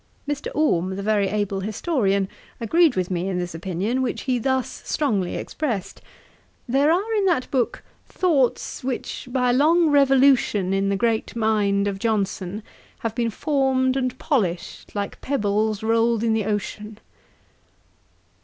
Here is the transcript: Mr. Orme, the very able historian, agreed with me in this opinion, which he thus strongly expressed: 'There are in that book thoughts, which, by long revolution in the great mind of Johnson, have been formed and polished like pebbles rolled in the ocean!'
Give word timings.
Mr. 0.27 0.47
Orme, 0.55 0.95
the 0.95 1.03
very 1.03 1.27
able 1.27 1.59
historian, 1.59 2.27
agreed 2.59 2.95
with 2.95 3.11
me 3.11 3.27
in 3.29 3.37
this 3.37 3.53
opinion, 3.53 4.01
which 4.01 4.23
he 4.23 4.39
thus 4.39 4.81
strongly 4.83 5.35
expressed: 5.35 6.01
'There 6.67 6.91
are 6.91 7.13
in 7.13 7.25
that 7.25 7.51
book 7.51 7.83
thoughts, 8.09 8.83
which, 8.83 9.27
by 9.31 9.51
long 9.51 9.91
revolution 9.91 10.73
in 10.73 10.89
the 10.89 10.95
great 10.97 11.35
mind 11.35 11.87
of 11.87 11.99
Johnson, 11.99 12.63
have 13.01 13.13
been 13.13 13.29
formed 13.29 13.95
and 13.95 14.17
polished 14.17 14.95
like 14.95 15.21
pebbles 15.21 15.83
rolled 15.83 16.23
in 16.23 16.33
the 16.33 16.45
ocean!' 16.45 16.97